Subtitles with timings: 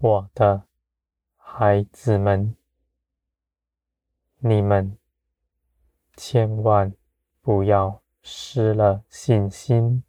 [0.00, 0.62] 我的
[1.36, 2.54] 孩子们，
[4.38, 4.96] 你们
[6.16, 6.94] 千万
[7.42, 10.04] 不要失了信心。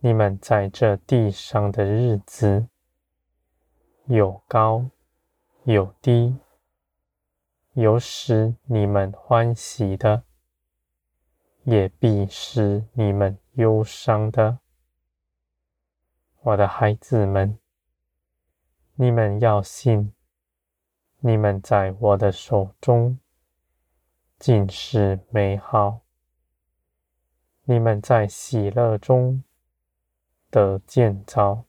[0.00, 2.68] 你们在这地上的日子，
[4.04, 4.90] 有高
[5.64, 6.36] 有低，
[7.72, 10.24] 有使你们欢喜的，
[11.62, 14.58] 也必使你们忧伤的。
[16.42, 17.58] 我的孩子们，
[19.02, 20.12] 你们要信，
[21.20, 23.18] 你们在我的手中
[24.38, 26.02] 尽是美好。
[27.64, 29.42] 你们在喜乐中
[30.50, 31.64] 得建造，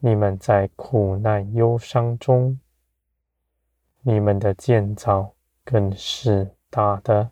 [0.00, 2.60] 你们在苦难忧伤中，
[4.02, 7.30] 你们的建造更是大的。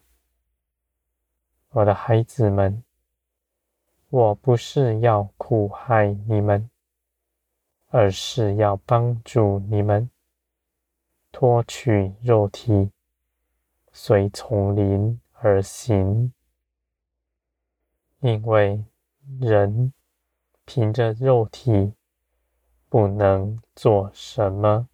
[1.69, 2.83] 我的孩子们。
[4.09, 6.70] 我不是要苦害你们，
[7.91, 10.09] 而是要帮助你们
[11.31, 12.91] 脱去肉体，
[13.93, 16.33] 随从灵而行。
[18.21, 18.85] 因为
[19.39, 19.93] 人
[20.65, 21.93] 凭着肉体
[22.89, 24.89] 不能做什么，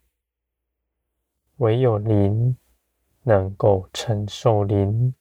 [1.56, 2.56] 唯有灵
[3.22, 5.14] 能够承受灵，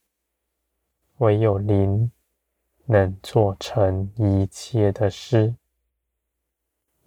[1.19, 2.11] 唯有灵。
[2.87, 5.55] 能做成一切的事，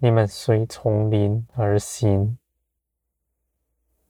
[0.01, 2.39] 你们随从灵而行，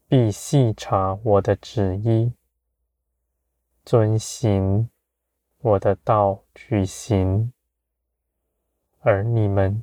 [0.06, 2.34] 必细察我的旨意，
[3.86, 4.90] 遵行
[5.61, 7.55] 我的道去行。
[9.01, 9.83] 而你们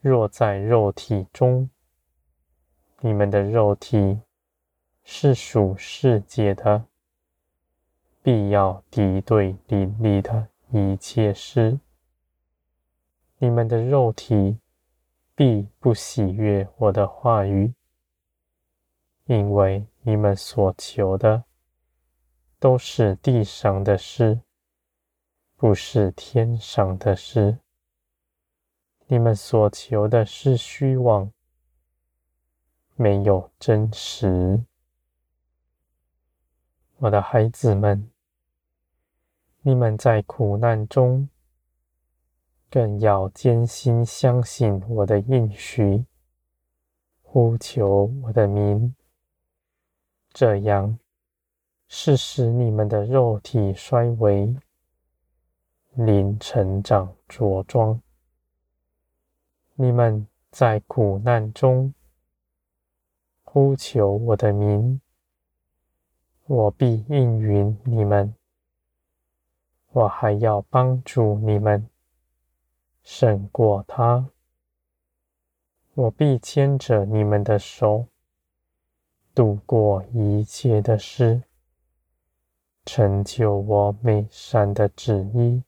[0.00, 1.70] 若在肉体中，
[2.98, 4.22] 你们的肉体
[5.04, 6.86] 是属世界的，
[8.24, 10.48] 必要敌对灵里的。
[10.72, 11.78] 一切事，
[13.38, 14.58] 你们的肉体
[15.34, 17.74] 必不喜悦我的话语，
[19.24, 21.44] 因为你们所求的
[22.58, 24.40] 都是地上的事，
[25.56, 27.58] 不是天上的事。
[29.06, 31.32] 你们所求的是虚妄，
[32.94, 34.64] 没有真实。
[36.98, 38.08] 我的孩子们。
[39.64, 41.28] 你们在苦难中，
[42.72, 46.06] 更要坚心相信我的应许，
[47.20, 48.96] 呼求我的名。
[50.32, 50.98] 这样
[51.86, 54.56] 是使你们的肉体衰微，
[55.92, 58.00] 灵成长着装。
[59.74, 61.92] 你们在苦难中
[63.44, 64.98] 呼求我的名，
[66.46, 68.34] 我必应允你们。
[69.90, 71.86] 我还要帮助你们
[73.02, 74.30] 胜过他，
[75.94, 78.06] 我必牵着你们的手，
[79.34, 81.42] 度过一切的事，
[82.84, 85.62] 成就我美善的旨意。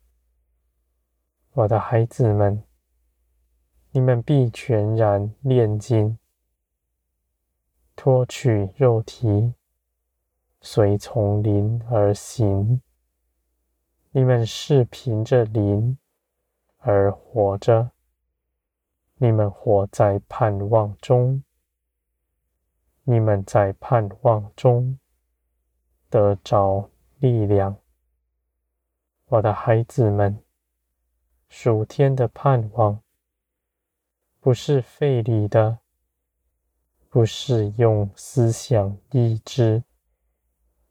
[1.53, 2.62] 我的孩子们，
[3.91, 6.19] 你们必全然炼净，
[7.95, 9.55] 脱去肉体，
[10.61, 12.81] 随从灵而行。
[14.12, 15.99] 你们是凭着灵
[16.87, 17.93] 而活着，
[19.17, 21.43] 你们活在盼望中，
[23.05, 24.99] 你们在盼望中
[26.11, 26.91] 得着
[27.21, 27.78] 力量。
[29.25, 30.45] 我的孩子们，
[31.49, 33.01] 属天的盼望
[34.39, 35.78] 不是费力的，
[37.09, 39.84] 不是用思想意志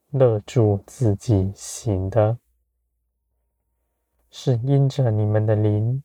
[0.09, 2.39] 勒住自己行的。
[4.35, 6.01] 是因着你们的灵，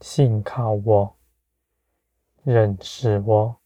[0.00, 1.16] 信靠我，
[2.44, 3.56] 认识我，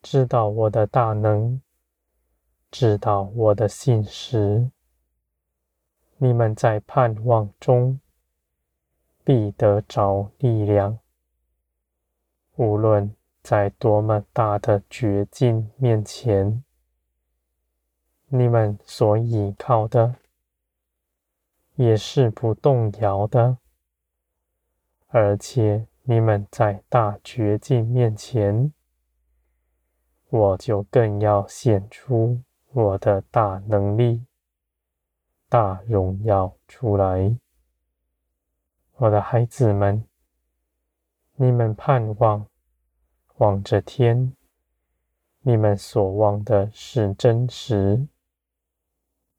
[0.00, 1.60] 知道我的大能，
[2.70, 4.70] 知道我的信实。
[6.18, 7.98] 你们在盼望中
[9.24, 11.00] 必得着力量，
[12.54, 16.62] 无论在多么大的绝境面前，
[18.28, 20.21] 你们所倚靠的。
[21.76, 23.56] 也是不动摇的，
[25.08, 28.72] 而且你们在大绝境面前，
[30.28, 32.42] 我就更要显出
[32.72, 34.26] 我的大能力、
[35.48, 37.38] 大荣耀出来。
[38.96, 40.04] 我的孩子们，
[41.36, 42.46] 你们盼望
[43.38, 44.36] 望着天，
[45.40, 48.06] 你们所望的是真实，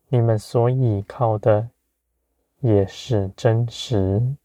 [0.07, 1.69] 你们所倚靠的。
[2.63, 4.37] 也是真实。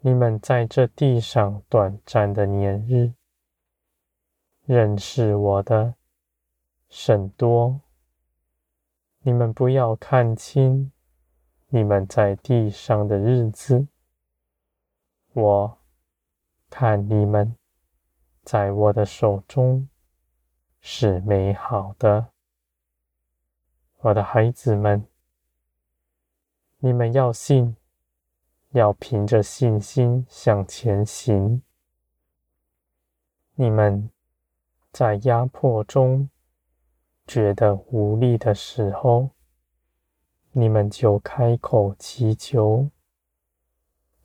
[0.00, 3.14] 你们在这地上短暂的年日，
[4.66, 5.94] 认识我的
[6.90, 7.80] 甚多。
[9.20, 10.92] 你们不要看轻
[11.68, 13.88] 你们在地上的日子。
[15.32, 15.78] 我
[16.68, 17.56] 看你们
[18.42, 19.88] 在我的手中
[20.82, 22.28] 是美好的，
[24.00, 25.06] 我的孩子们，
[26.80, 27.76] 你们要信，
[28.72, 31.62] 要凭着信心向前行。
[33.54, 34.10] 你们。
[34.92, 36.28] 在压迫中
[37.24, 39.30] 觉得无力的时候，
[40.50, 42.90] 你们就开口祈求，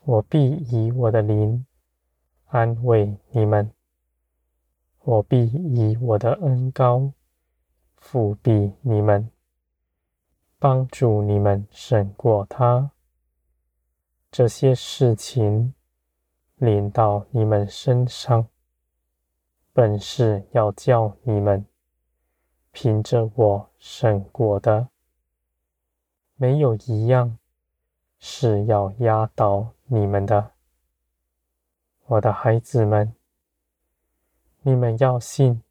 [0.05, 1.67] 我必以我的灵
[2.47, 3.71] 安慰你们，
[5.03, 7.13] 我必以我的恩膏
[8.01, 9.29] 覆庇你们，
[10.57, 12.91] 帮助你们胜过他。
[14.31, 15.73] 这些事情
[16.55, 18.47] 临到你们身上。
[19.73, 21.65] 本是要叫你们
[22.71, 24.87] 凭着我胜过的，
[26.35, 27.37] 没有一样
[28.19, 30.51] 是要压倒你们的，
[32.05, 33.13] 我的孩子们，
[34.61, 35.61] 你们要信，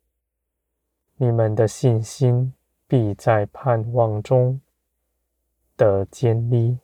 [1.16, 2.52] 你们的信心
[2.86, 4.60] 必在盼望中
[5.76, 6.78] 得建立。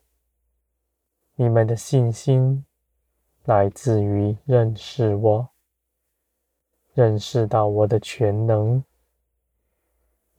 [1.37, 2.65] 你们的信心
[3.45, 5.51] 来自于认识我。
[6.93, 8.83] 认识到我的全能，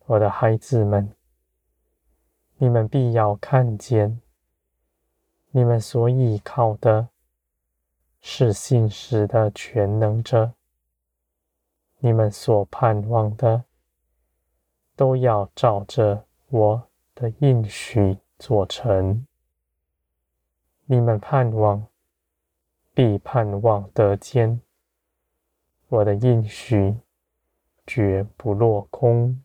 [0.05, 1.15] 我的孩子们，
[2.57, 4.21] 你们必要看见，
[5.51, 7.07] 你们所依靠的
[8.19, 10.53] 是信实的全能者，
[11.99, 13.63] 你们所盼望的
[14.97, 19.27] 都要照着我的应许做成。
[20.85, 21.85] 你们盼望，
[22.91, 24.59] 必盼望得见。
[25.89, 26.97] 我的应许
[27.85, 29.43] 绝不落空。